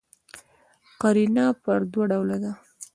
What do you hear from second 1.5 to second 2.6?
پر دوه ډوله ده.